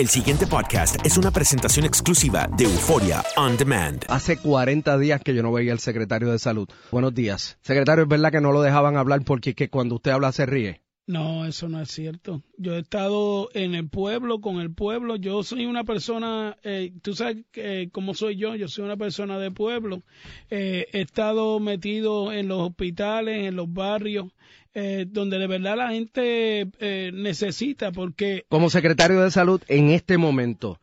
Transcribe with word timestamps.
El 0.00 0.08
siguiente 0.08 0.46
podcast 0.46 0.96
es 1.04 1.18
una 1.18 1.30
presentación 1.30 1.84
exclusiva 1.84 2.48
de 2.56 2.64
Euforia 2.64 3.22
On 3.36 3.58
Demand. 3.58 4.02
Hace 4.08 4.38
40 4.38 4.96
días 4.96 5.20
que 5.22 5.34
yo 5.34 5.42
no 5.42 5.52
veía 5.52 5.72
al 5.72 5.78
secretario 5.78 6.32
de 6.32 6.38
salud. 6.38 6.66
Buenos 6.90 7.14
días. 7.14 7.58
Secretario, 7.60 8.04
¿es 8.04 8.08
verdad 8.08 8.32
que 8.32 8.40
no 8.40 8.50
lo 8.50 8.62
dejaban 8.62 8.96
hablar 8.96 9.20
porque 9.26 9.50
es 9.50 9.56
que 9.56 9.68
cuando 9.68 9.96
usted 9.96 10.12
habla 10.12 10.32
se 10.32 10.46
ríe? 10.46 10.80
No, 11.06 11.44
eso 11.44 11.68
no 11.68 11.82
es 11.82 11.90
cierto. 11.90 12.42
Yo 12.56 12.76
he 12.76 12.78
estado 12.78 13.50
en 13.52 13.74
el 13.74 13.90
pueblo, 13.90 14.40
con 14.40 14.60
el 14.60 14.72
pueblo. 14.72 15.16
Yo 15.16 15.42
soy 15.42 15.66
una 15.66 15.84
persona, 15.84 16.56
eh, 16.62 16.92
tú 17.02 17.14
sabes 17.14 17.44
eh, 17.54 17.90
cómo 17.92 18.14
soy 18.14 18.36
yo, 18.36 18.54
yo 18.54 18.68
soy 18.68 18.84
una 18.84 18.96
persona 18.96 19.38
de 19.38 19.50
pueblo. 19.50 20.02
Eh, 20.48 20.86
he 20.92 21.00
estado 21.00 21.60
metido 21.60 22.32
en 22.32 22.48
los 22.48 22.60
hospitales, 22.60 23.44
en 23.44 23.56
los 23.56 23.70
barrios, 23.70 24.28
eh, 24.74 25.06
donde 25.08 25.38
de 25.38 25.46
verdad 25.46 25.76
la 25.76 25.90
gente 25.90 26.68
eh, 26.78 27.10
necesita, 27.12 27.92
porque 27.92 28.44
Como 28.48 28.70
secretario 28.70 29.20
de 29.20 29.30
salud, 29.30 29.60
en 29.68 29.90
este 29.90 30.16
momento, 30.18 30.78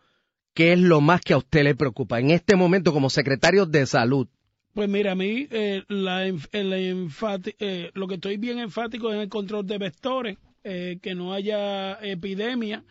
¿qué 0.53 0.73
es 0.73 0.79
lo 0.79 1.01
más 1.01 1.21
que 1.21 1.33
a 1.33 1.37
usted 1.37 1.63
le 1.63 1.75
preocupa? 1.75 2.19
En 2.19 2.31
este 2.31 2.55
momento, 2.55 2.91
como 2.93 3.09
secretario 3.09 3.65
de 3.65 3.85
salud. 3.85 4.27
Pues 4.73 4.89
mira, 4.89 5.13
a 5.13 5.15
mí 5.15 5.47
eh, 5.49 5.83
la, 5.87 6.27
enfati- 6.27 7.55
eh, 7.59 7.91
lo 7.95 8.07
que 8.07 8.15
estoy 8.15 8.37
bien 8.37 8.59
enfático 8.59 9.11
es 9.11 9.19
el 9.19 9.29
control 9.29 9.65
de 9.65 9.77
vectores, 9.77 10.37
eh, 10.63 10.99
que 11.01 11.15
no 11.15 11.33
haya 11.33 11.93
epidemia. 12.01 12.83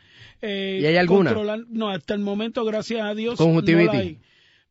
eh, 0.43 0.81
¿Y 0.83 0.87
hay 0.87 0.97
alguna? 0.97 1.31
controlar- 1.31 1.67
no, 1.69 1.89
hasta 1.91 2.15
el 2.15 2.21
momento, 2.21 2.65
gracias 2.65 3.03
a 3.03 3.15
Dios, 3.15 3.37
Conjuntivitis. 3.37 3.87
no 3.87 3.93
la 3.93 4.01
hay. 4.01 4.19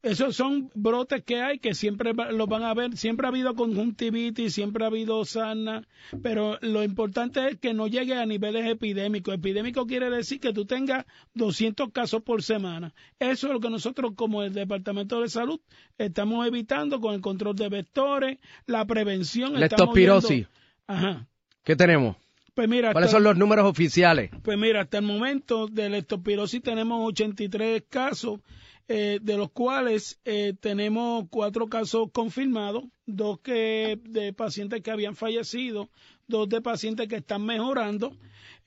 Esos 0.05 0.35
son 0.35 0.69
brotes 0.75 1.23
que 1.23 1.41
hay 1.41 1.57
que 1.57 1.73
siempre 1.73 2.13
los 2.13 2.47
van 2.47 2.61
a 2.61 2.75
ver. 2.75 2.95
Siempre 2.95 3.25
ha 3.25 3.29
habido 3.29 3.55
conjuntivitis, 3.55 4.53
siempre 4.53 4.83
ha 4.83 4.87
habido 4.87 5.25
sana, 5.25 5.87
pero 6.21 6.59
lo 6.61 6.83
importante 6.83 7.47
es 7.47 7.57
que 7.57 7.73
no 7.73 7.87
llegue 7.87 8.13
a 8.13 8.23
niveles 8.27 8.67
epidémicos. 8.67 9.33
Epidémico 9.33 9.87
quiere 9.87 10.11
decir 10.11 10.39
que 10.39 10.53
tú 10.53 10.65
tengas 10.65 11.05
200 11.33 11.91
casos 11.91 12.21
por 12.21 12.43
semana. 12.43 12.93
Eso 13.17 13.47
es 13.47 13.53
lo 13.53 13.59
que 13.59 13.71
nosotros 13.71 14.11
como 14.15 14.43
el 14.43 14.53
Departamento 14.53 15.21
de 15.21 15.27
Salud 15.27 15.59
estamos 15.97 16.45
evitando 16.45 17.01
con 17.01 17.15
el 17.15 17.21
control 17.21 17.55
de 17.55 17.69
vectores, 17.69 18.37
la 18.67 18.85
prevención. 18.85 19.59
Leptospirosis. 19.59 20.45
Ajá. 20.85 21.25
¿Qué 21.63 21.75
tenemos? 21.75 22.15
Pues 22.53 22.69
mira, 22.69 22.93
¿Cuáles 22.93 23.09
son 23.09 23.23
los 23.23 23.35
números 23.35 23.65
oficiales? 23.65 24.29
pues 24.43 24.55
mira, 24.57 24.81
hasta 24.81 24.99
el 24.99 25.03
momento 25.03 25.67
de 25.67 25.89
leptospirosis 25.89 26.61
tenemos 26.61 27.05
83 27.09 27.83
casos, 27.89 28.39
eh, 28.87 29.19
de 29.21 29.37
los 29.37 29.51
cuales 29.51 30.19
eh, 30.25 30.53
tenemos 30.59 31.25
cuatro 31.29 31.67
casos 31.67 32.09
confirmados, 32.11 32.83
dos 33.05 33.39
que 33.39 33.99
de 34.03 34.31
pacientes 34.31 34.81
que 34.81 34.91
habían 34.91 35.15
fallecido, 35.15 35.89
dos 36.27 36.47
de 36.49 36.61
pacientes 36.61 37.07
que 37.07 37.15
están 37.15 37.43
mejorando, 37.45 38.15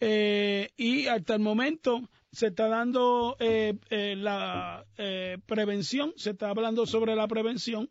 eh, 0.00 0.70
y 0.76 1.06
hasta 1.06 1.34
el 1.34 1.40
momento 1.40 2.08
se 2.33 2.49
está 2.49 2.69
dando 2.69 3.37
eh, 3.41 3.75
eh, 3.91 4.15
la 4.16 4.84
eh, 4.97 5.39
prevención, 5.47 6.12
se 6.16 6.31
está 6.31 6.50
hablando 6.50 6.87
sobre 6.87 7.15
la 7.16 7.27
prevención. 7.28 7.91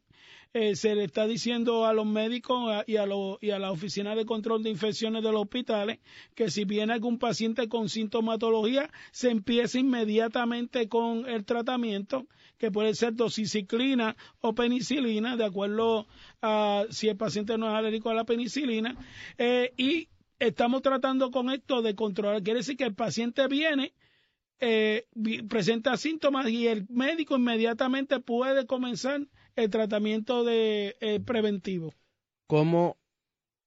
Eh, 0.53 0.75
se 0.77 0.95
le 0.95 1.03
está 1.03 1.27
diciendo 1.27 1.85
a 1.85 1.93
los 1.93 2.05
médicos 2.05 2.71
a- 2.71 2.83
y 2.87 2.95
a, 2.95 3.05
lo- 3.05 3.37
y 3.41 3.49
a 3.51 3.59
la 3.59 3.69
oficina 3.69 4.15
de 4.15 4.25
control 4.25 4.63
de 4.63 4.69
infecciones 4.69 5.21
de 5.21 5.31
los 5.31 5.41
hospitales 5.41 5.99
que 6.35 6.49
si 6.49 6.63
viene 6.63 6.93
algún 6.93 7.19
paciente 7.19 7.67
con 7.67 7.89
sintomatología, 7.89 8.89
se 9.11 9.29
empiece 9.29 9.79
inmediatamente 9.79 10.87
con 10.87 11.27
el 11.27 11.43
tratamiento, 11.43 12.27
que 12.57 12.71
puede 12.71 12.95
ser 12.95 13.13
doxiciclina 13.13 14.15
o 14.39 14.53
penicilina, 14.55 15.35
de 15.35 15.45
acuerdo 15.45 16.07
a 16.41 16.85
si 16.91 17.09
el 17.09 17.17
paciente 17.17 17.57
no 17.57 17.67
es 17.67 17.73
alérgico 17.73 18.09
a 18.09 18.13
la 18.15 18.23
penicilina. 18.23 18.95
Eh, 19.37 19.73
y 19.77 20.07
estamos 20.39 20.81
tratando 20.81 21.29
con 21.29 21.49
esto 21.51 21.81
de 21.81 21.93
controlar. 21.93 22.41
Quiere 22.41 22.59
decir 22.59 22.77
que 22.77 22.85
el 22.85 22.95
paciente 22.95 23.47
viene, 23.47 23.93
eh, 24.59 25.05
presenta 25.47 25.95
síntomas 25.97 26.49
y 26.49 26.67
el 26.67 26.85
médico 26.89 27.35
inmediatamente 27.37 28.19
puede 28.19 28.65
comenzar 28.65 29.21
el 29.55 29.69
tratamiento 29.69 30.43
de 30.43 30.95
eh, 31.01 31.19
preventivo. 31.19 31.93
¿Cómo 32.47 32.97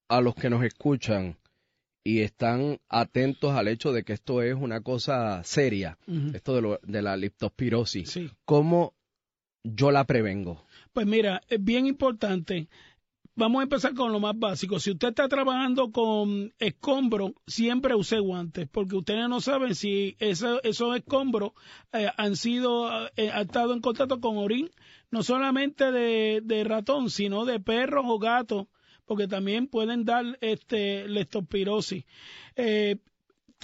a 0.08 0.20
los 0.20 0.34
que 0.34 0.50
nos 0.50 0.64
escuchan 0.64 1.36
y 2.02 2.20
están 2.20 2.80
atentos 2.88 3.52
al 3.52 3.68
hecho 3.68 3.92
de 3.92 4.04
que 4.04 4.14
esto 4.14 4.42
es 4.42 4.54
una 4.54 4.80
cosa 4.80 5.44
seria, 5.44 5.98
esto 6.32 6.54
de, 6.54 6.62
lo- 6.62 6.80
de 6.82 7.02
la 7.02 7.16
leptospirosis, 7.16 8.10
Sí. 8.10 8.30
¿cómo 8.44 8.94
yo 9.62 9.90
la 9.90 10.04
prevengo? 10.04 10.64
Pues 10.92 11.06
mira, 11.06 11.42
es 11.48 11.62
bien 11.62 11.86
importante. 11.86 12.68
Vamos 13.36 13.60
a 13.60 13.62
empezar 13.62 13.94
con 13.94 14.12
lo 14.12 14.20
más 14.20 14.38
básico. 14.38 14.78
Si 14.80 14.90
usted 14.90 15.08
está 15.08 15.28
trabajando 15.28 15.90
con 15.92 16.52
escombros, 16.58 17.32
siempre 17.46 17.94
use 17.94 18.18
guantes, 18.18 18.68
porque 18.68 18.96
ustedes 18.96 19.28
no 19.28 19.40
saben 19.40 19.74
si 19.74 20.16
eso- 20.18 20.62
esos 20.62 20.96
escombros 20.96 21.52
eh, 21.92 22.08
han 22.16 22.36
sido, 22.36 22.90
eh, 23.16 23.30
han 23.30 23.42
estado 23.46 23.72
en 23.72 23.80
contacto 23.80 24.20
con 24.20 24.36
orín, 24.36 24.68
no 25.10 25.22
solamente 25.22 25.90
de, 25.90 26.40
de 26.44 26.64
ratón, 26.64 27.08
sino 27.08 27.44
de 27.46 27.60
perros 27.60 28.04
o 28.08 28.18
gatos, 28.18 28.66
porque 29.06 29.26
también 29.26 29.68
pueden 29.68 30.04
dar 30.04 30.24
este 30.40 31.08
leptospirosis. 31.08 32.04
Eh, 32.56 32.96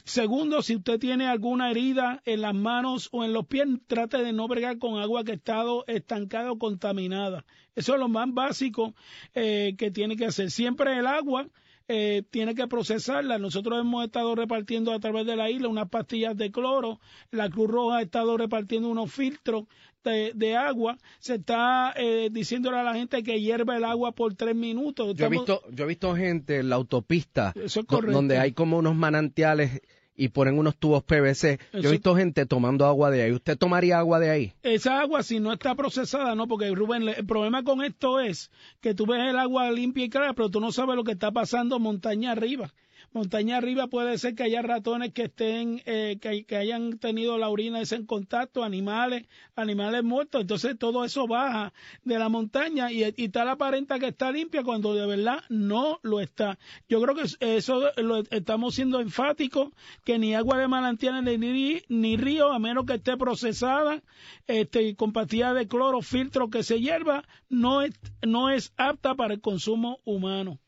segundo, 0.04 0.62
si 0.62 0.76
usted 0.76 0.98
tiene 0.98 1.26
alguna 1.26 1.70
herida 1.70 2.22
en 2.24 2.42
las 2.42 2.54
manos 2.54 3.08
o 3.12 3.24
en 3.24 3.32
los 3.32 3.46
pies, 3.46 3.66
trate 3.86 4.18
de 4.22 4.32
no 4.32 4.48
bregar 4.48 4.78
con 4.78 4.98
agua 4.98 5.24
que 5.24 5.32
ha 5.32 5.36
estado 5.36 5.84
estancada 5.86 6.52
o 6.52 6.58
contaminada. 6.58 7.44
Eso 7.74 7.94
es 7.94 8.00
lo 8.00 8.08
más 8.08 8.32
básico 8.32 8.94
eh, 9.34 9.74
que 9.76 9.90
tiene 9.90 10.16
que 10.16 10.26
hacer. 10.26 10.50
Siempre 10.50 10.98
el 10.98 11.06
agua 11.06 11.48
eh, 11.88 12.24
tiene 12.30 12.54
que 12.54 12.66
procesarla. 12.66 13.38
Nosotros 13.38 13.78
hemos 13.80 14.04
estado 14.04 14.34
repartiendo 14.34 14.92
a 14.92 14.98
través 14.98 15.24
de 15.24 15.36
la 15.36 15.50
isla 15.50 15.68
unas 15.68 15.88
pastillas 15.88 16.36
de 16.36 16.50
cloro, 16.50 17.00
la 17.30 17.48
Cruz 17.48 17.70
Roja 17.70 17.98
ha 17.98 18.02
estado 18.02 18.36
repartiendo 18.36 18.88
unos 18.88 19.12
filtros 19.12 19.64
de, 20.10 20.56
agua, 20.56 20.98
se 21.18 21.36
está 21.36 21.92
eh, 21.96 22.28
diciéndole 22.30 22.78
a 22.78 22.82
la 22.82 22.94
gente 22.94 23.22
que 23.22 23.40
hierva 23.40 23.76
el 23.76 23.84
agua 23.84 24.12
por 24.12 24.34
tres 24.34 24.54
minutos. 24.54 25.14
Yo, 25.14 25.26
he 25.26 25.28
visto, 25.28 25.62
yo 25.70 25.84
he 25.84 25.88
visto 25.88 26.14
gente 26.14 26.58
en 26.58 26.68
la 26.68 26.76
autopista 26.76 27.54
donde 27.88 28.38
hay 28.38 28.52
como 28.52 28.78
unos 28.78 28.94
manantiales 28.94 29.82
y 30.16 30.28
ponen 30.28 30.58
unos 30.58 30.76
tubos 30.76 31.02
PVC. 31.02 31.58
Yo 31.74 31.88
he 31.88 31.92
visto 31.92 32.16
gente 32.16 32.46
tomando 32.46 32.86
agua 32.86 33.10
de 33.10 33.22
ahí. 33.22 33.32
¿Usted 33.32 33.56
tomaría 33.56 33.98
agua 33.98 34.18
de 34.18 34.30
ahí? 34.30 34.52
Esa 34.62 35.00
agua, 35.00 35.22
si 35.22 35.40
no 35.40 35.52
está 35.52 35.74
procesada, 35.74 36.34
no, 36.34 36.48
porque 36.48 36.70
Rubén, 36.74 37.08
el 37.08 37.26
problema 37.26 37.62
con 37.62 37.82
esto 37.82 38.20
es 38.20 38.50
que 38.80 38.94
tú 38.94 39.06
ves 39.06 39.20
el 39.28 39.38
agua 39.38 39.70
limpia 39.70 40.04
y 40.04 40.08
clara, 40.08 40.32
pero 40.32 40.48
tú 40.48 40.60
no 40.60 40.72
sabes 40.72 40.96
lo 40.96 41.04
que 41.04 41.12
está 41.12 41.30
pasando 41.32 41.78
montaña 41.78 42.32
arriba 42.32 42.72
montaña 43.16 43.56
arriba 43.56 43.86
puede 43.86 44.18
ser 44.18 44.34
que 44.34 44.42
haya 44.42 44.60
ratones 44.60 45.12
que 45.14 45.24
estén, 45.24 45.80
eh, 45.86 46.18
que, 46.20 46.56
hayan 46.56 46.98
tenido 46.98 47.38
la 47.38 47.48
orina 47.48 47.80
en 47.80 48.04
contacto, 48.04 48.62
animales, 48.62 49.26
animales 49.54 50.04
muertos. 50.04 50.42
Entonces 50.42 50.78
todo 50.78 51.02
eso 51.04 51.26
baja 51.26 51.72
de 52.04 52.18
la 52.18 52.28
montaña 52.28 52.92
y, 52.92 53.04
y 53.16 53.28
tal 53.30 53.48
aparenta 53.48 53.98
que 53.98 54.08
está 54.08 54.30
limpia 54.30 54.62
cuando 54.62 54.94
de 54.94 55.06
verdad 55.06 55.42
no 55.48 55.98
lo 56.02 56.20
está. 56.20 56.58
Yo 56.90 57.00
creo 57.00 57.14
que 57.14 57.24
eso 57.56 57.90
lo 57.96 58.18
estamos 58.30 58.74
siendo 58.74 59.00
enfáticos, 59.00 59.70
que 60.04 60.18
ni 60.18 60.34
agua 60.34 60.58
de 60.58 60.68
manantiales 60.68 61.38
ni, 61.38 61.82
ni 61.88 62.16
río, 62.18 62.52
a 62.52 62.58
menos 62.58 62.84
que 62.84 62.94
esté 62.94 63.16
procesada, 63.16 64.02
este, 64.46 64.94
de 64.94 65.68
cloro, 65.68 66.02
filtro 66.02 66.50
que 66.50 66.62
se 66.62 66.80
hierva, 66.80 67.24
no 67.48 67.80
es, 67.80 67.94
no 68.26 68.50
es 68.50 68.74
apta 68.76 69.14
para 69.14 69.32
el 69.34 69.40
consumo 69.40 70.00
humano. 70.04 70.58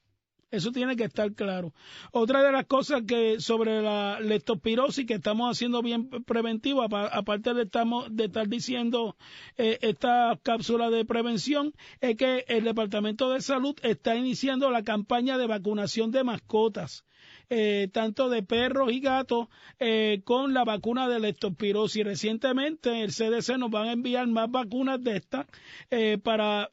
Eso 0.51 0.73
tiene 0.73 0.97
que 0.97 1.05
estar 1.05 1.35
claro. 1.35 1.75
Otra 2.11 2.43
de 2.43 2.53
las 2.53 2.67
cosas 2.67 3.03
que 3.07 3.39
sobre 3.39 3.83
la 3.83 4.19
leptospirosis 4.21 5.05
que 5.05 5.15
estamos 5.15 5.51
haciendo 5.51 5.83
bien 5.83 6.09
preventivo, 6.09 6.83
aparte 6.83 7.53
de 7.53 7.63
estar 7.63 8.49
diciendo 8.49 9.17
eh, 9.59 9.79
esta 9.83 10.39
cápsula 10.43 10.89
de 10.89 11.05
prevención, 11.05 11.75
es 12.01 12.17
que 12.17 12.47
el 12.49 12.65
Departamento 12.65 13.31
de 13.31 13.43
Salud 13.43 13.77
está 13.83 14.17
iniciando 14.17 14.71
la 14.71 14.85
campaña 14.85 15.37
de 15.37 15.47
vacunación 15.47 16.13
de 16.13 16.25
mascotas. 16.25 17.05
Eh, 17.51 17.89
tanto 17.93 18.29
de 18.29 18.43
perros 18.43 18.93
y 18.93 19.01
gatos 19.01 19.49
eh, 19.79 20.21
con 20.25 20.53
la 20.53 20.65
vacuna 20.65 21.09
de 21.09 21.19
leptospirosis. 21.19 22.05
Recientemente 22.05 23.03
el 23.03 23.11
CDC 23.11 23.57
nos 23.57 23.71
va 23.71 23.85
a 23.85 23.93
enviar 23.93 24.27
más 24.27 24.51
vacunas 24.51 25.03
de 25.03 25.17
estas 25.17 25.47
eh, 25.91 26.19
para 26.23 26.71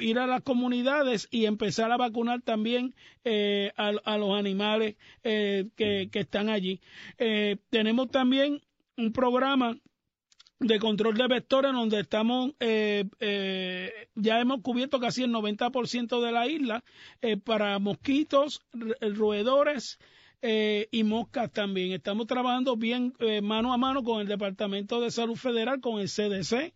ir 0.00 0.18
a 0.18 0.26
las 0.26 0.42
comunidades 0.42 1.28
y 1.30 1.44
empezar 1.44 1.92
a 1.92 1.96
vacunar 1.96 2.42
también 2.42 2.96
a, 3.24 4.16
los 4.18 4.36
animales 4.36 4.96
que, 5.22 6.10
están 6.12 6.48
allí. 6.48 6.80
tenemos 7.70 8.10
también 8.10 8.60
un 8.96 9.12
programa 9.12 9.76
de 10.60 10.78
control 10.78 11.16
de 11.16 11.26
vectores 11.26 11.72
donde 11.72 12.00
estamos 12.00 12.52
eh, 12.60 13.06
eh, 13.18 14.08
ya 14.14 14.40
hemos 14.40 14.60
cubierto 14.60 15.00
casi 15.00 15.22
el 15.22 15.32
90% 15.32 16.20
de 16.20 16.32
la 16.32 16.46
isla 16.46 16.84
eh, 17.22 17.38
para 17.38 17.78
mosquitos, 17.78 18.60
roedores 19.00 19.98
eh, 20.42 20.88
y 20.90 21.02
moscas 21.02 21.50
también. 21.50 21.92
Estamos 21.92 22.26
trabajando 22.26 22.76
bien 22.76 23.14
mano 23.42 23.72
a 23.72 23.78
mano 23.78 24.02
con 24.02 24.20
el 24.20 24.28
Departamento 24.28 25.00
de 25.00 25.10
Salud 25.10 25.36
Federal, 25.36 25.80
con 25.80 25.98
el 26.00 26.08
CDC, 26.08 26.74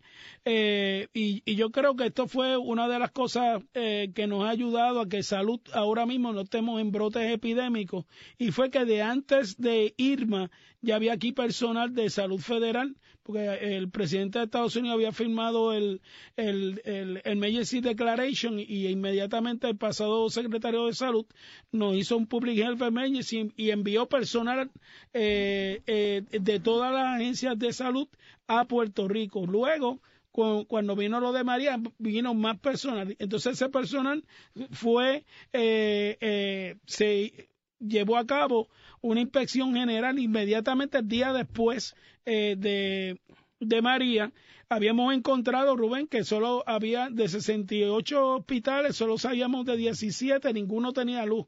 y, 1.13 1.41
y, 1.45 1.55
yo 1.55 1.71
creo 1.71 1.95
que 1.95 2.07
esto 2.07 2.27
fue 2.27 2.57
una 2.57 2.87
de 2.87 2.99
las 2.99 3.11
cosas 3.11 3.63
que 3.73 4.27
nos 4.27 4.45
ha 4.45 4.49
ayudado 4.49 5.01
a 5.01 5.09
que 5.09 5.23
salud 5.23 5.59
ahora 5.73 6.05
mismo 6.05 6.31
no 6.31 6.41
estemos 6.41 6.79
en 6.79 6.91
brotes 6.91 7.31
epidémicos, 7.31 8.05
y 8.37 8.51
fue 8.51 8.69
que 8.69 8.85
de 8.85 9.01
antes 9.01 9.57
de 9.57 9.95
Irma 9.97 10.51
ya 10.81 10.95
había 10.95 11.13
aquí 11.13 11.31
personal 11.31 11.95
de 11.95 12.11
salud 12.11 12.39
federal, 12.39 12.95
porque 13.25 13.75
el 13.75 13.89
presidente 13.89 14.37
de 14.37 14.45
Estados 14.45 14.75
Unidos 14.75 14.97
había 14.97 15.11
firmado 15.11 15.73
el, 15.73 15.99
el, 16.37 16.79
el, 16.85 17.21
Emergency 17.25 17.81
Declaration 17.81 18.59
y 18.59 18.85
inmediatamente 18.85 19.67
el 19.67 19.77
pasado 19.77 20.29
secretario 20.29 20.85
de 20.85 20.93
salud 20.93 21.25
nos 21.71 21.95
hizo 21.95 22.17
un 22.17 22.27
Public 22.27 22.59
Health 22.59 22.83
Emergency 22.83 23.51
y 23.57 23.71
envió 23.71 24.07
personal 24.07 24.69
eh, 25.11 25.81
eh, 25.87 26.21
de 26.29 26.59
todas 26.59 26.93
las 26.93 27.15
agencias 27.15 27.57
de 27.57 27.73
salud 27.73 28.07
a 28.45 28.65
Puerto 28.65 29.07
Rico. 29.07 29.47
Luego, 29.47 30.01
cuando 30.31 30.95
vino 30.95 31.19
lo 31.19 31.31
de 31.31 31.43
María, 31.43 31.81
vino 31.97 32.35
más 32.35 32.59
personal. 32.59 33.15
Entonces 33.17 33.53
ese 33.53 33.69
personal 33.69 34.23
fue, 34.69 35.25
eh, 35.51 36.75
se 36.85 37.49
llevó 37.79 38.17
a 38.17 38.25
cabo 38.25 38.67
una 39.01 39.21
inspección 39.21 39.73
general 39.73 40.19
inmediatamente 40.19 40.99
el 40.99 41.07
día 41.07 41.33
después 41.33 41.95
de, 42.25 43.19
de 43.59 43.81
María. 43.81 44.31
Habíamos 44.67 45.13
encontrado, 45.13 45.75
Rubén, 45.75 46.07
que 46.07 46.23
solo 46.23 46.63
había 46.65 47.09
de 47.09 47.27
68 47.27 48.35
hospitales, 48.35 48.95
solo 48.95 49.17
sabíamos 49.17 49.65
de 49.65 49.77
17, 49.77 50.51
ninguno 50.53 50.91
tenía 50.91 51.25
luz. 51.25 51.45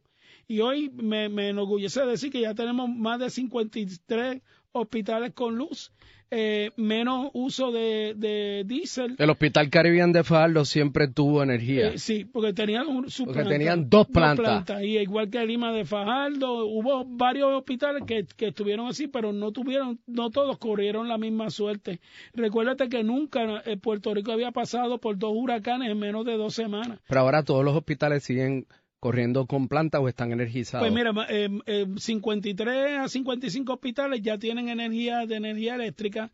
Y 0.47 0.59
hoy 0.62 0.89
me, 0.89 1.27
me 1.27 1.50
enorgullece 1.50 2.06
decir 2.06 2.31
que 2.31 2.41
ya 2.41 2.53
tenemos 2.53 2.89
más 2.89 3.19
de 3.19 3.30
53 3.30 4.41
hospitales 4.72 5.34
con 5.34 5.56
luz 5.56 5.92
eh, 6.30 6.72
menos 6.75 7.30
uso 7.34 7.72
de, 7.72 8.14
de 8.18 8.64
diésel. 8.66 9.16
El 9.18 9.30
Hospital 9.30 9.69
Caribbean 9.69 10.12
de 10.12 10.25
Fajardo 10.25 10.66
siempre 10.66 11.08
tuvo 11.08 11.42
energía. 11.42 11.88
Eh, 11.88 12.00
sí, 12.00 12.25
porque 12.25 12.52
tenían, 12.52 12.86
porque 13.25 13.44
tenían 13.46 13.90
dos 13.90 14.08
plantas. 14.08 14.84
Y 14.84 14.98
igual 14.98 15.30
que 15.30 15.46
Lima 15.46 15.72
de 15.72 15.86
Fajardo, 15.86 16.66
hubo 16.66 17.06
varios 17.06 17.54
hospitales 17.54 18.04
que, 18.06 18.25
que 18.36 18.48
estuvieron 18.48 18.88
así, 18.88 19.08
pero 19.08 19.31
no 19.31 19.54
tuvieron, 19.54 20.00
no 20.06 20.30
todos 20.30 20.58
corrieron 20.58 21.08
la 21.08 21.18
misma 21.18 21.50
suerte. 21.50 22.02
Recuérdate 22.34 22.90
que 22.90 23.06
nunca 23.06 23.64
Puerto 23.81 24.14
Rico 24.14 24.34
había 24.34 24.52
pasado 24.52 24.98
por 24.98 25.18
dos 25.18 25.31
huracanes 25.34 25.90
en 25.90 25.98
menos 25.98 26.25
de 26.25 26.36
dos 26.36 26.54
semanas. 26.54 27.00
Pero 27.08 27.22
ahora 27.22 27.44
todos 27.44 27.64
los 27.64 27.74
hospitales 27.74 28.24
siguen 28.24 28.68
corriendo 28.99 29.45
con 29.45 29.67
planta 29.67 29.99
o 29.99 30.07
están 30.07 30.31
energizados? 30.31 30.88
Pues 30.88 30.94
mira, 30.94 31.13
eh, 31.29 31.49
eh, 31.65 31.85
53 31.97 32.97
a 32.99 33.07
55 33.07 33.73
hospitales 33.73 34.21
ya 34.21 34.38
tienen 34.38 34.69
energía 34.69 35.25
de 35.25 35.35
energía 35.35 35.75
eléctrica, 35.75 36.31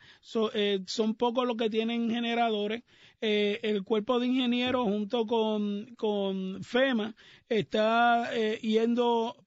eh, 0.54 0.82
son 0.86 1.16
pocos 1.16 1.46
los 1.46 1.58
que 1.58 1.70
tienen 1.70 2.10
generadores. 2.10 2.84
Eh, 3.26 3.62
el 3.64 3.84
cuerpo 3.84 4.20
de 4.20 4.28
ingenieros 4.28 4.84
junto 4.84 5.26
con, 5.26 5.96
con 5.96 6.62
FEMA 6.62 7.16
está 7.48 8.30
eh, 8.36 8.60
yendo 8.62 9.38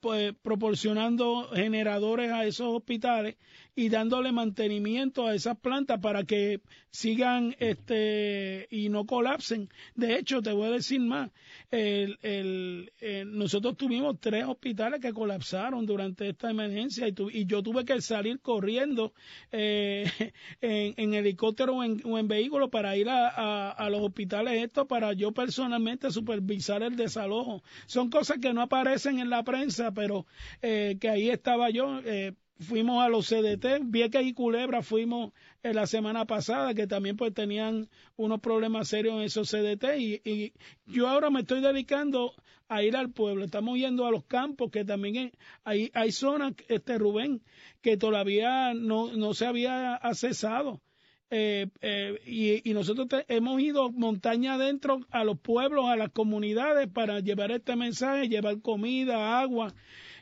pues, 0.00 0.34
proporcionando 0.42 1.48
generadores 1.52 2.32
a 2.32 2.44
esos 2.44 2.74
hospitales 2.74 3.36
y 3.74 3.90
dándole 3.90 4.32
mantenimiento 4.32 5.26
a 5.26 5.34
esas 5.34 5.58
plantas 5.58 6.00
para 6.00 6.24
que 6.24 6.60
sigan 6.90 7.54
este 7.58 8.66
y 8.70 8.88
no 8.88 9.04
colapsen. 9.04 9.68
De 9.94 10.16
hecho, 10.16 10.40
te 10.40 10.50
voy 10.50 10.68
a 10.68 10.70
decir 10.70 11.00
más, 11.00 11.30
el, 11.70 12.18
el, 12.22 12.90
eh, 13.00 13.24
nosotros 13.26 13.76
tuvimos 13.76 14.18
tres 14.18 14.44
hospitales 14.46 15.00
que 15.00 15.12
colapsaron 15.12 15.84
durante 15.84 16.26
esta 16.30 16.50
emergencia 16.50 17.06
y, 17.06 17.14
y 17.32 17.44
yo 17.44 17.62
tuve 17.62 17.84
que 17.84 18.00
salir 18.00 18.40
corriendo 18.40 19.12
eh, 19.52 20.10
en, 20.62 21.12
helicóptero 21.12 21.76
o 21.76 21.84
en, 21.84 22.00
o 22.02 22.26
vehículo 22.26 22.70
para 22.70 22.96
ir 22.96 23.10
a, 23.10 23.70
a, 23.70 23.90
los 23.90 24.00
hospitales 24.00 24.62
estos 24.62 24.86
para 24.86 25.12
yo 25.12 25.32
personalmente 25.32 26.10
supervisar 26.10 26.82
el 26.82 26.96
desalojo. 26.96 27.62
Son 27.84 28.08
cosas 28.08 28.38
que 28.38 28.54
no 28.54 28.62
aparecen 28.62 29.18
en 29.18 29.28
la 29.28 29.42
prensa, 29.42 29.75
pero 29.94 30.26
eh, 30.62 30.96
que 31.00 31.08
ahí 31.08 31.30
estaba 31.30 31.70
yo. 31.70 32.00
Eh, 32.04 32.34
fuimos 32.58 33.04
a 33.04 33.08
los 33.08 33.28
CDT, 33.28 33.82
Vieques 33.84 34.26
y 34.26 34.32
Culebra 34.32 34.82
fuimos 34.82 35.32
en 35.62 35.76
la 35.76 35.86
semana 35.86 36.24
pasada, 36.24 36.74
que 36.74 36.86
también 36.86 37.16
pues 37.16 37.34
tenían 37.34 37.88
unos 38.16 38.40
problemas 38.40 38.88
serios 38.88 39.16
en 39.16 39.22
esos 39.22 39.50
CDT 39.50 39.84
y, 39.98 40.52
yo 40.86 41.08
ahora 41.08 41.30
me 41.30 41.40
estoy 41.40 41.60
dedicando 41.60 42.32
a 42.68 42.82
ir 42.82 42.96
al 42.96 43.10
pueblo, 43.10 43.44
estamos 43.44 43.78
yendo 43.78 44.06
a 44.06 44.10
los 44.10 44.24
campos, 44.24 44.70
que 44.70 44.84
también 44.84 45.32
hay, 45.64 45.90
hay 45.94 46.12
zonas, 46.12 46.54
este 46.68 46.98
Rubén, 46.98 47.42
que 47.80 47.96
todavía 47.96 48.74
no, 48.74 49.12
no 49.12 49.34
se 49.34 49.46
había 49.46 49.94
accesado. 49.94 50.80
Eh, 51.30 51.66
eh, 51.80 52.20
y, 52.24 52.70
y, 52.70 52.72
nosotros 52.72 53.08
hemos 53.26 53.60
ido 53.60 53.90
montaña 53.90 54.54
adentro 54.54 55.00
a 55.10 55.24
los 55.24 55.38
pueblos, 55.38 55.86
a 55.86 55.96
las 55.96 56.10
comunidades 56.10 56.86
para 56.86 57.18
llevar 57.18 57.50
este 57.50 57.74
mensaje, 57.74 58.28
llevar 58.28 58.60
comida, 58.60 59.40
agua. 59.40 59.74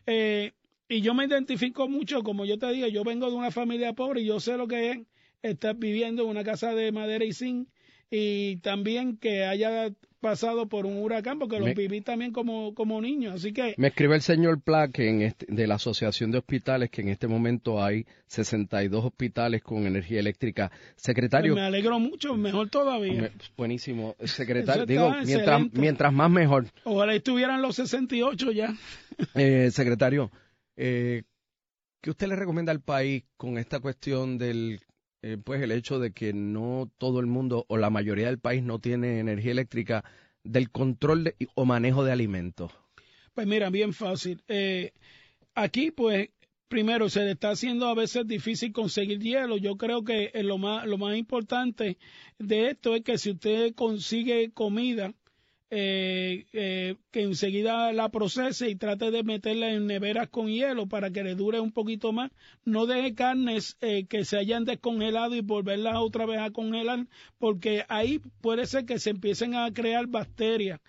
Eh, 0.06 0.52
y 0.88 1.02
yo 1.02 1.14
me 1.14 1.26
identifico 1.26 1.88
mucho, 1.88 2.23
como 2.23 2.46
yo 2.46 2.58
te 2.58 2.70
digo, 2.73 2.88
yo 2.88 3.04
vengo 3.04 3.28
de 3.30 3.37
una 3.37 3.50
familia 3.50 3.92
pobre 3.92 4.23
y 4.23 4.26
yo 4.26 4.40
sé 4.40 4.56
lo 4.56 4.66
que 4.66 4.90
es 4.92 4.99
estar 5.42 5.76
viviendo 5.76 6.23
en 6.23 6.30
una 6.30 6.44
casa 6.44 6.75
de 6.75 6.90
madera 6.92 7.25
y 7.25 7.32
zinc 7.32 7.68
y 8.11 8.56
también 8.58 9.16
que 9.16 9.44
haya 9.44 9.90
pasado 10.24 10.66
por 10.66 10.86
un 10.86 10.96
huracán, 11.02 11.38
porque 11.38 11.60
lo 11.60 11.66
viví 11.66 12.00
también 12.00 12.32
como, 12.32 12.74
como 12.74 12.98
niño. 12.98 13.32
Así 13.32 13.52
que. 13.52 13.74
Me 13.76 13.88
escribe 13.88 14.14
el 14.14 14.22
señor 14.22 14.62
Plaque 14.62 15.10
en 15.10 15.20
este, 15.20 15.44
de 15.50 15.66
la 15.66 15.74
Asociación 15.74 16.30
de 16.30 16.38
Hospitales 16.38 16.88
que 16.88 17.02
en 17.02 17.10
este 17.10 17.28
momento 17.28 17.84
hay 17.84 18.06
62 18.28 19.04
hospitales 19.04 19.62
con 19.62 19.86
energía 19.86 20.20
eléctrica. 20.20 20.72
Secretario. 20.96 21.52
Pues 21.52 21.60
me 21.60 21.66
alegro 21.66 22.00
mucho, 22.00 22.38
mejor 22.38 22.70
todavía. 22.70 23.30
buenísimo. 23.54 24.16
Secretario, 24.24 24.86
digo, 24.86 25.12
mientras, 25.26 25.62
mientras 25.74 26.10
más 26.10 26.30
mejor. 26.30 26.68
Ojalá 26.84 27.14
estuvieran 27.14 27.60
los 27.60 27.76
68 27.76 28.52
ya. 28.52 28.74
Eh, 29.36 29.70
secretario, 29.70 30.32
eh, 30.76 31.22
¿qué 32.00 32.10
usted 32.10 32.26
le 32.26 32.34
recomienda 32.34 32.72
al 32.72 32.80
país 32.80 33.22
con 33.36 33.58
esta 33.58 33.78
cuestión 33.78 34.38
del 34.38 34.80
eh, 35.26 35.38
pues 35.42 35.62
el 35.62 35.72
hecho 35.72 35.98
de 35.98 36.12
que 36.12 36.34
no 36.34 36.90
todo 36.98 37.18
el 37.18 37.24
mundo 37.24 37.64
o 37.68 37.78
la 37.78 37.88
mayoría 37.88 38.26
del 38.26 38.38
país 38.38 38.62
no 38.62 38.78
tiene 38.78 39.20
energía 39.20 39.52
eléctrica 39.52 40.04
del 40.42 40.70
control 40.70 41.34
o 41.54 41.64
manejo 41.64 42.04
de 42.04 42.12
alimentos? 42.12 42.72
Pues 43.32 43.46
mira, 43.46 43.70
bien 43.70 43.94
fácil. 43.94 44.42
Eh, 44.48 44.92
aquí, 45.54 45.90
pues, 45.90 46.28
primero 46.68 47.08
se 47.08 47.20
le 47.20 47.30
está 47.30 47.52
haciendo 47.52 47.86
a 47.88 47.94
veces 47.94 48.26
difícil 48.26 48.70
conseguir 48.72 49.18
hielo. 49.18 49.56
Yo 49.56 49.78
creo 49.78 50.04
que 50.04 50.30
lo 50.42 50.58
más, 50.58 50.86
lo 50.86 50.98
más 50.98 51.16
importante 51.16 51.96
de 52.38 52.68
esto 52.68 52.94
es 52.94 53.00
que 53.00 53.16
si 53.16 53.30
usted 53.30 53.74
consigue 53.74 54.52
comida, 54.52 55.14
eh, 55.71 56.47
eh, 56.52 56.97
que 57.11 57.23
enseguida 57.23 57.92
la 57.92 58.09
procese 58.11 58.68
y 58.68 58.76
trate 58.76 59.11
de 59.11 59.25
meterla 59.25 59.71
en 59.71 59.87
neveras 59.87 60.28
con 60.28 60.49
hielo 60.49 60.87
para 60.87 61.11
que 61.11 61.25
le 61.25 61.35
dure 61.35 61.61
un 61.61 61.73
poquito 61.73 62.12
más. 62.12 62.30
No 62.64 62.87
deje 62.87 63.14
carnes 63.14 63.76
eh, 63.80 64.06
que 64.06 64.25
se 64.25 64.37
hayan 64.37 64.64
descongelado 64.64 65.35
y 65.35 65.40
volverlas 65.40 65.97
otra 65.97 66.26
vez 66.26 66.40
a 66.40 66.50
congelar, 66.50 67.06
porque 67.38 67.85
ahí 67.88 68.21
puede 68.40 68.66
ser 68.66 68.85
que 68.85 68.99
se 68.99 69.11
empiecen 69.11 69.54
a 69.54 69.73
crear 69.73 70.06
bacterias 70.06 70.80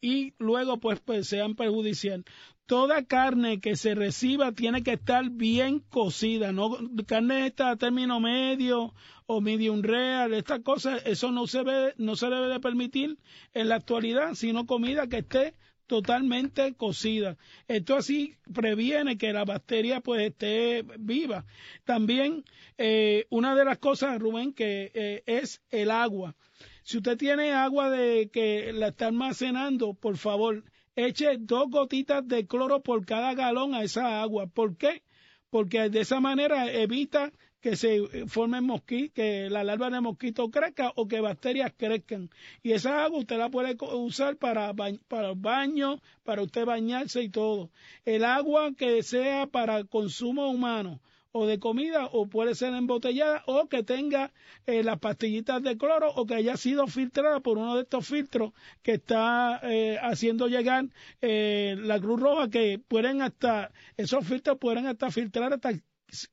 y 0.00 0.34
luego 0.38 0.80
pues, 0.80 0.98
pues 0.98 1.28
sean 1.28 1.54
perjudiciales 1.54 2.24
toda 2.68 3.02
carne 3.02 3.60
que 3.60 3.76
se 3.76 3.94
reciba 3.94 4.52
tiene 4.52 4.82
que 4.82 4.92
estar 4.92 5.30
bien 5.30 5.80
cocida, 5.80 6.52
no 6.52 6.76
carne 7.06 7.46
esta 7.46 7.70
a 7.70 7.76
término 7.76 8.20
medio 8.20 8.92
o 9.24 9.40
medium 9.40 9.80
real, 9.82 10.34
estas 10.34 10.60
cosas, 10.60 11.00
eso 11.06 11.32
no 11.32 11.46
se 11.46 11.62
ve, 11.62 11.94
no 11.96 12.14
se 12.14 12.26
debe 12.26 12.48
de 12.48 12.60
permitir 12.60 13.16
en 13.54 13.70
la 13.70 13.76
actualidad, 13.76 14.34
sino 14.34 14.66
comida 14.66 15.06
que 15.06 15.18
esté 15.18 15.54
totalmente 15.86 16.74
cocida. 16.74 17.38
Esto 17.68 17.96
así 17.96 18.36
previene 18.52 19.16
que 19.16 19.32
la 19.32 19.46
bacteria 19.46 20.02
pues 20.02 20.28
esté 20.28 20.84
viva. 20.98 21.46
También 21.84 22.44
eh, 22.76 23.24
una 23.30 23.54
de 23.54 23.64
las 23.64 23.78
cosas, 23.78 24.18
Rubén, 24.18 24.52
que 24.52 24.92
eh, 24.92 25.22
es 25.24 25.62
el 25.70 25.90
agua. 25.90 26.36
Si 26.82 26.98
usted 26.98 27.16
tiene 27.16 27.52
agua 27.52 27.88
de 27.88 28.28
que 28.30 28.74
la 28.74 28.88
está 28.88 29.06
almacenando, 29.06 29.94
por 29.94 30.18
favor, 30.18 30.64
eche 31.06 31.36
dos 31.38 31.70
gotitas 31.70 32.26
de 32.26 32.46
cloro 32.46 32.82
por 32.82 33.06
cada 33.06 33.34
galón 33.34 33.74
a 33.74 33.82
esa 33.84 34.20
agua. 34.20 34.48
¿Por 34.48 34.76
qué? 34.76 35.02
Porque 35.48 35.88
de 35.88 36.00
esa 36.00 36.20
manera 36.20 36.72
evita 36.72 37.32
que 37.60 37.76
se 37.76 38.26
formen 38.26 38.64
mosquitos, 38.64 39.14
que 39.14 39.48
la 39.50 39.64
larva 39.64 39.90
de 39.90 40.00
mosquito 40.00 40.50
crezca 40.50 40.92
o 40.96 41.06
que 41.06 41.20
bacterias 41.20 41.72
crezcan. 41.76 42.30
Y 42.62 42.72
esa 42.72 43.04
agua 43.04 43.20
usted 43.20 43.38
la 43.38 43.48
puede 43.48 43.76
usar 43.94 44.36
para, 44.36 44.74
para 45.08 45.34
baño, 45.34 46.00
para 46.24 46.42
usted 46.42 46.64
bañarse 46.64 47.22
y 47.22 47.30
todo. 47.30 47.70
El 48.04 48.24
agua 48.24 48.72
que 48.76 49.02
sea 49.02 49.46
para 49.46 49.84
consumo 49.84 50.50
humano, 50.50 51.00
o 51.38 51.46
de 51.46 51.58
comida 51.58 52.06
o 52.06 52.26
puede 52.28 52.54
ser 52.54 52.74
embotellada 52.74 53.42
o 53.46 53.68
que 53.68 53.82
tenga 53.82 54.32
eh, 54.66 54.82
las 54.82 54.98
pastillitas 54.98 55.62
de 55.62 55.76
cloro 55.76 56.10
o 56.14 56.26
que 56.26 56.34
haya 56.34 56.56
sido 56.56 56.86
filtrada 56.86 57.40
por 57.40 57.58
uno 57.58 57.76
de 57.76 57.82
estos 57.82 58.06
filtros 58.06 58.52
que 58.82 58.94
está 58.94 59.60
eh, 59.62 59.98
haciendo 60.02 60.48
llegar 60.48 60.86
eh, 61.20 61.76
la 61.78 62.00
Cruz 62.00 62.20
Roja 62.20 62.50
que 62.50 62.80
pueden 62.86 63.22
hasta, 63.22 63.70
esos 63.96 64.26
filtros 64.26 64.58
pueden 64.58 64.86
hasta 64.86 65.10
filtrar 65.10 65.52
hasta 65.52 65.70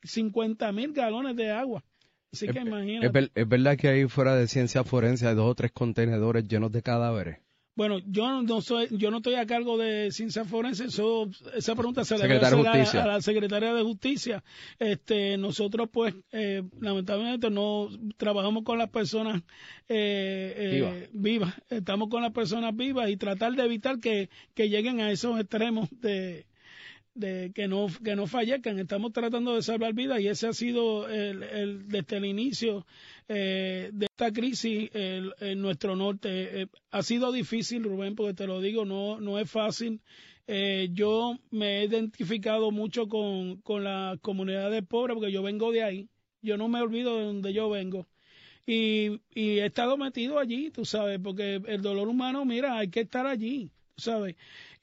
50 0.03 0.71
mil 0.71 0.93
galones 0.93 1.35
de 1.35 1.51
agua. 1.51 1.83
Así 2.31 2.47
que 2.47 2.59
imagínate. 2.59 3.29
Es, 3.35 3.47
verdad 3.47 3.77
que 3.77 3.87
ahí 3.87 4.07
fuera 4.07 4.35
de 4.35 4.47
ciencia 4.47 4.83
forense 4.83 5.27
hay 5.27 5.35
dos 5.35 5.49
o 5.49 5.55
tres 5.55 5.71
contenedores 5.71 6.47
llenos 6.47 6.71
de 6.71 6.81
cadáveres. 6.81 7.37
Bueno, 7.75 7.99
yo 8.05 8.41
no 8.41 8.61
soy, 8.61 8.87
yo 8.91 9.11
no 9.11 9.17
estoy 9.17 9.35
a 9.35 9.45
cargo 9.45 9.77
de 9.77 10.09
ciencia 10.11 10.45
forense, 10.45 10.85
eso, 10.85 11.29
esa 11.53 11.75
pregunta 11.75 12.05
se 12.05 12.17
le 12.17 12.23
debe 12.23 12.79
hacer 12.79 13.01
a, 13.01 13.05
la 13.05 13.21
secretaria 13.21 13.73
de 13.73 13.83
Justicia. 13.83 14.43
Este, 14.79 15.37
nosotros, 15.37 15.89
pues, 15.91 16.15
eh, 16.31 16.63
lamentablemente 16.79 17.49
no 17.49 17.89
trabajamos 18.15 18.63
con 18.63 18.77
las 18.77 18.89
personas 18.89 19.41
eh, 19.89 20.53
eh, 20.57 21.09
vivas, 21.11 21.53
estamos 21.69 22.07
con 22.07 22.21
las 22.21 22.31
personas 22.31 22.73
vivas 22.75 23.09
y 23.09 23.17
tratar 23.17 23.53
de 23.53 23.63
evitar 23.63 23.99
que, 23.99 24.29
que 24.53 24.69
lleguen 24.69 25.01
a 25.01 25.11
esos 25.11 25.37
extremos 25.37 25.89
de, 25.99 26.45
de 27.15 27.51
que 27.55 27.67
no 27.67 27.87
que 28.03 28.15
no 28.15 28.27
fallezcan. 28.27 28.77
Estamos 28.77 29.13
tratando 29.13 29.55
de 29.55 29.63
salvar 29.63 29.93
vidas 29.93 30.19
y 30.19 30.27
ese 30.27 30.47
ha 30.47 30.53
sido 30.53 31.09
el, 31.09 31.41
el 31.43 31.87
desde 31.87 32.17
el 32.17 32.25
inicio 32.25 32.85
eh, 33.27 33.89
de 33.93 34.05
esta 34.05 34.31
crisis 34.31 34.89
en 34.93 35.61
nuestro 35.61 35.95
norte. 35.95 36.61
Eh, 36.61 36.67
ha 36.91 37.01
sido 37.01 37.31
difícil 37.31 37.83
Rubén 37.83 38.15
porque 38.15 38.33
te 38.33 38.47
lo 38.47 38.61
digo 38.61 38.85
no 38.85 39.19
no 39.19 39.39
es 39.39 39.49
fácil. 39.49 40.01
Eh, 40.47 40.89
yo 40.93 41.39
me 41.49 41.79
he 41.79 41.85
identificado 41.85 42.69
mucho 42.69 43.07
con, 43.07 43.61
con 43.61 43.83
las 43.83 44.19
comunidades 44.19 44.83
pobres 44.85 45.15
porque 45.15 45.31
yo 45.31 45.41
vengo 45.41 45.71
de 45.71 45.83
ahí. 45.83 46.09
Yo 46.41 46.57
no 46.57 46.67
me 46.67 46.81
olvido 46.81 47.17
de 47.17 47.25
donde 47.25 47.53
yo 47.53 47.69
vengo. 47.69 48.07
Y, 48.67 49.21
y 49.33 49.59
he 49.59 49.65
estado 49.65 49.95
metido 49.95 50.39
allí 50.39 50.71
tú 50.71 50.85
sabes 50.85 51.19
porque 51.23 51.61
el 51.67 51.81
dolor 51.83 52.07
humano 52.07 52.45
mira 52.45 52.79
hay 52.79 52.89
que 52.89 53.01
estar 53.01 53.27
allí 53.27 53.69
tú 53.95 54.01
sabes 54.01 54.35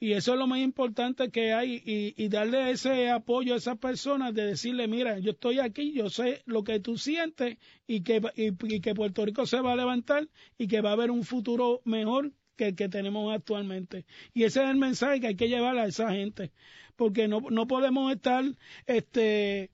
y 0.02 0.14
eso 0.14 0.32
es 0.32 0.38
lo 0.40 0.48
más 0.48 0.58
importante 0.58 1.30
que 1.30 1.52
hay 1.52 1.80
y, 2.16 2.28
darle 2.28 2.72
ese 2.72 3.08
apoyo 3.08 3.54
a 3.54 3.58
esas 3.58 3.78
personas 3.78 4.34
de 4.34 4.46
decirle, 4.46 4.88
mira, 4.88 5.20
yo 5.20 5.30
estoy 5.30 5.60
aquí, 5.60 5.92
yo 5.92 6.10
sé 6.10 6.42
lo 6.44 6.64
que 6.64 6.80
tú 6.80 6.98
sientes 6.98 7.56
y 7.86 8.02
que, 8.02 8.20
y, 8.34 8.80
que 8.80 8.94
Puerto 8.96 9.24
Rico 9.24 9.46
se 9.46 9.60
va 9.60 9.74
a 9.74 9.76
levantar 9.76 10.28
y 10.58 10.66
que 10.66 10.80
va 10.80 10.90
a 10.90 10.94
haber 10.94 11.12
un 11.12 11.22
futuro 11.22 11.82
mejor 11.84 12.32
que 12.56 12.66
el 12.66 12.74
que 12.74 12.88
tenemos 12.88 13.32
actualmente. 13.32 14.04
Y 14.34 14.42
ese 14.42 14.64
es 14.64 14.70
el 14.70 14.76
mensaje 14.76 15.20
que 15.20 15.28
hay 15.28 15.36
que 15.36 15.48
llevar 15.48 15.78
a 15.78 15.86
esa 15.86 16.10
gente, 16.10 16.50
porque 16.96 17.28
no, 17.28 17.40
no 17.50 17.68
podemos 17.68 18.12
estar 18.12 18.42
este, 18.86 19.70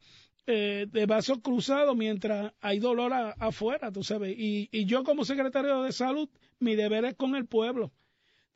eh, 0.47 0.87
de 0.91 1.07
vasos 1.07 1.39
cruzados 1.39 1.97
mientras 1.97 2.53
hay 2.61 2.81
dolor 2.81 3.15
afuera, 3.15 3.91
tú 3.93 4.05
sabes. 4.05 4.39
Y, 4.39 4.69
y 4.73 4.85
yo 4.85 5.05
como 5.05 5.25
secretario 5.25 5.85
de 5.85 5.93
salud, 5.93 6.29
mi 6.61 6.77
deber 6.77 7.07
es 7.07 7.15
con 7.15 7.35
el 7.35 7.47
pueblo 7.47 7.93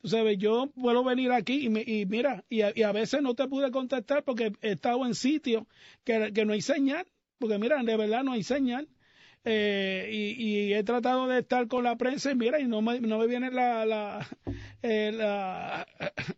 sabes, 0.03 0.37
yo 0.37 0.67
puedo 0.75 1.03
venir 1.03 1.31
aquí 1.31 1.67
y, 1.67 2.05
mira, 2.05 2.43
y 2.49 2.61
a, 2.61 2.91
veces 2.91 3.21
no 3.21 3.35
te 3.35 3.47
pude 3.47 3.71
contestar 3.71 4.23
porque 4.23 4.51
he 4.61 4.71
estado 4.71 5.05
en 5.05 5.15
sitios 5.15 5.63
que, 6.03 6.31
no 6.45 6.53
hay 6.53 6.61
señal, 6.61 7.05
porque 7.39 7.57
mira, 7.57 7.81
de 7.83 7.97
verdad 7.97 8.23
no 8.23 8.33
hay 8.33 8.43
señal. 8.43 8.87
Eh, 9.45 10.09
y, 10.37 10.73
he 10.73 10.83
tratado 10.83 11.27
de 11.27 11.39
estar 11.39 11.67
con 11.67 11.83
la 11.83 11.97
prensa 11.97 12.31
y 12.31 12.35
mira, 12.35 12.59
y 12.59 12.67
no 12.67 12.81
me, 12.81 13.01
no 13.01 13.17
me 13.17 13.27
viene 13.27 13.51
la, 13.51 13.85
la, 13.85 14.27
eh, 14.81 15.11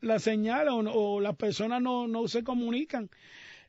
la, 0.02 0.20
señal 0.20 0.68
o, 0.70 1.20
las 1.20 1.36
personas 1.36 1.82
no, 1.82 2.08
no 2.08 2.28
se 2.28 2.44
comunican. 2.44 3.10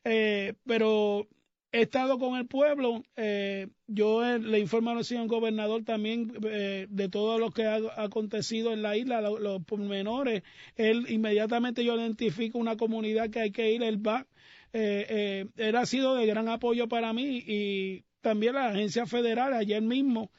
Eh, 0.03 0.53
pero 0.65 1.27
he 1.71 1.81
estado 1.81 2.17
con 2.17 2.35
el 2.37 2.47
pueblo. 2.47 3.03
Eh, 3.15 3.67
yo 3.87 4.37
le 4.37 4.59
informo 4.59 4.91
al 4.91 5.05
señor 5.05 5.27
gobernador 5.27 5.83
también 5.83 6.33
eh, 6.43 6.87
de 6.89 7.09
todo 7.09 7.39
lo 7.39 7.51
que 7.51 7.65
ha, 7.65 7.79
acontecido 7.97 8.73
en 8.73 8.81
la 8.81 8.97
isla, 8.97 9.21
los, 9.21 9.63
pormenores. 9.63 10.43
Él 10.75 11.05
inmediatamente 11.09 11.83
yo 11.83 11.95
identifico 11.95 12.57
una 12.57 12.77
comunidad 12.77 13.29
que 13.29 13.39
hay 13.39 13.51
que 13.51 13.71
ir, 13.71 13.83
él 13.83 14.05
va. 14.05 14.27
Eh, 14.73 15.45
él 15.55 15.75
ha 15.75 15.85
sido 15.85 16.15
de 16.15 16.25
gran 16.25 16.49
apoyo 16.49 16.87
para 16.87 17.13
mí 17.13 17.43
y 17.45 18.03
también 18.21 18.55
la 18.55 18.67
agencia 18.67 19.05
federal 19.05 19.53
ayer 19.53 19.81
mismo. 19.81 20.31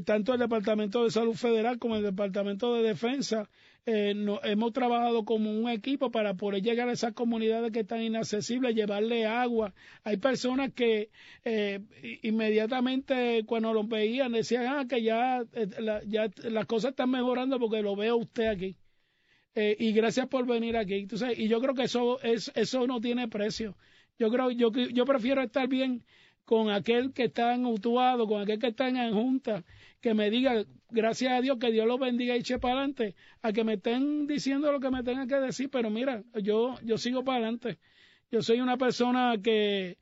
Tanto 0.00 0.32
el 0.32 0.40
Departamento 0.40 1.04
de 1.04 1.10
Salud 1.10 1.34
Federal 1.34 1.78
como 1.78 1.96
el 1.96 2.02
Departamento 2.02 2.74
de 2.74 2.82
Defensa 2.82 3.48
eh, 3.84 4.14
hemos 4.44 4.72
trabajado 4.72 5.24
como 5.24 5.50
un 5.50 5.68
equipo 5.68 6.12
para 6.12 6.34
poder 6.34 6.62
llegar 6.62 6.88
a 6.88 6.92
esas 6.92 7.14
comunidades 7.14 7.72
que 7.72 7.80
están 7.80 8.00
inaccesibles, 8.02 8.76
llevarle 8.76 9.26
agua. 9.26 9.74
Hay 10.04 10.18
personas 10.18 10.72
que 10.72 11.10
eh, 11.44 11.80
inmediatamente 12.22 13.44
cuando 13.44 13.72
los 13.72 13.88
veían 13.88 14.32
decían 14.32 14.66
ah, 14.68 14.86
que 14.88 15.02
ya, 15.02 15.42
eh, 15.52 15.68
ya 16.06 16.30
las 16.44 16.66
cosas 16.66 16.90
están 16.90 17.10
mejorando 17.10 17.58
porque 17.58 17.82
lo 17.82 17.96
veo 17.96 18.16
usted 18.16 18.46
aquí. 18.46 18.76
y 19.54 19.92
gracias 19.92 20.28
por 20.28 20.46
venir 20.46 20.76
aquí. 20.76 21.06
y 21.36 21.48
yo 21.48 21.60
creo 21.60 21.74
que 21.74 21.82
eso, 21.84 22.20
es, 22.22 22.52
eso 22.54 22.86
no 22.86 23.00
tiene 23.00 23.28
precio. 23.28 23.76
Yo 24.18 24.30
creo, 24.30 24.50
yo, 24.52 24.70
yo 24.70 25.04
prefiero 25.04 25.42
estar 25.42 25.68
bien 25.68 26.04
con 26.52 26.68
aquel 26.68 27.14
que 27.14 27.24
está 27.24 27.54
en 27.54 27.64
Utuado, 27.64 28.26
con 28.26 28.42
aquel 28.42 28.58
que 28.58 28.66
está 28.66 28.86
en 28.86 29.14
Junta, 29.14 29.64
que 30.02 30.12
me 30.12 30.28
diga, 30.28 30.66
gracias 30.90 31.32
a 31.32 31.40
Dios, 31.40 31.56
que 31.58 31.72
Dios 31.72 31.86
lo 31.86 31.96
bendiga 31.96 32.36
y 32.36 32.40
eche 32.40 32.58
para 32.58 32.74
adelante, 32.74 33.14
a 33.40 33.54
que 33.54 33.64
me 33.64 33.72
estén 33.72 34.26
diciendo 34.26 34.70
lo 34.70 34.78
que 34.78 34.90
me 34.90 35.02
tengan 35.02 35.26
que 35.26 35.36
decir, 35.36 35.70
pero 35.70 35.88
mira, 35.88 36.22
yo, 36.42 36.74
yo 36.82 36.98
sigo 36.98 37.24
para 37.24 37.38
adelante. 37.38 37.78
Yo 38.30 38.42
soy 38.42 38.60
una 38.60 38.76
persona 38.76 39.36
que, 39.42 39.96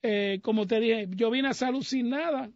eh, 0.00 0.38
como 0.44 0.68
te 0.68 0.78
dije, 0.78 1.08
yo 1.10 1.28
vine 1.28 1.48
a 1.48 1.54
salud 1.54 1.82
sin 1.82 2.10
nada 2.10 2.52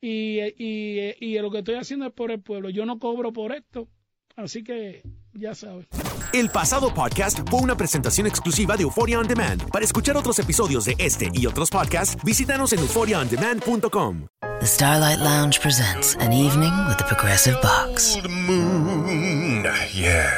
y, 0.00 0.40
y, 0.40 1.14
y 1.20 1.38
lo 1.40 1.50
que 1.50 1.58
estoy 1.58 1.74
haciendo 1.74 2.06
es 2.06 2.12
por 2.14 2.30
el 2.30 2.40
pueblo. 2.40 2.70
Yo 2.70 2.86
no 2.86 2.98
cobro 2.98 3.34
por 3.34 3.52
esto, 3.52 3.86
así 4.34 4.64
que 4.64 5.02
ya 5.34 5.54
sabes. 5.54 5.88
El 6.32 6.48
pasado 6.48 6.94
podcast 6.94 7.40
fue 7.50 7.60
una 7.60 7.76
presentación 7.76 8.26
exclusiva 8.26 8.74
de 8.74 8.84
Euphoria 8.84 9.18
On 9.18 9.26
Demand. 9.28 9.68
Para 9.70 9.84
escuchar 9.84 10.16
otros 10.16 10.38
episodios 10.38 10.86
de 10.86 10.94
este 10.96 11.28
y 11.34 11.46
otros 11.46 11.68
podcasts, 11.68 12.16
visítanos 12.24 12.72
en 12.72 12.78
euphoriaondemand.com. 12.78 14.28
The 14.60 14.66
Starlight 14.66 15.18
Lounge 15.18 15.60
presents 15.60 16.16
an 16.20 16.32
evening 16.32 16.72
with 16.88 16.96
the 16.96 17.04
Progressive 17.04 17.60
Box. 17.60 18.16
Moon, 18.26 19.64
yeah. 19.92 20.30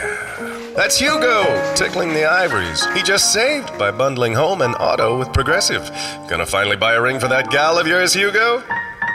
That's 0.75 0.99
Hugo, 0.99 1.45
tickling 1.77 2.13
the 2.13 2.25
ivories. 2.25 2.85
He 2.95 3.03
just 3.05 3.33
saved 3.33 3.79
by 3.79 3.93
bundling 3.93 4.35
home 4.35 4.63
and 4.63 4.75
auto 4.81 5.17
with 5.17 5.33
Progressive. 5.33 5.89
Gonna 6.29 6.47
finally 6.47 6.77
buy 6.77 6.95
a 6.95 7.01
ring 7.01 7.21
for 7.21 7.29
that 7.29 7.51
gal 7.53 7.79
of 7.79 7.87
yours, 7.87 8.13
Hugo? 8.13 8.65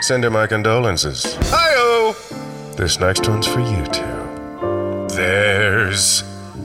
Send 0.00 0.24
her 0.24 0.30
my 0.30 0.46
condolences. 0.46 1.36
Hi-oh! 1.50 2.16
This 2.78 2.98
next 2.98 3.28
one's 3.28 3.46
for 3.46 3.60
you 3.60 3.84
two. 3.92 5.14
There's 5.14 6.22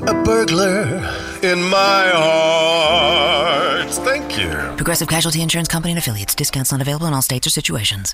a 0.07 0.13
burglar 0.24 0.97
in 1.41 1.63
my 1.63 2.09
heart. 2.13 3.89
Thank 3.89 4.38
you. 4.38 4.50
Progressive 4.75 5.07
Casualty 5.07 5.41
Insurance 5.41 5.67
Company 5.67 5.91
and 5.91 6.00
affiliates. 6.00 6.35
Discounts 6.35 6.71
not 6.71 6.81
available 6.81 7.07
in 7.07 7.13
all 7.13 7.21
states 7.21 7.47
or 7.47 7.50
situations. 7.50 8.13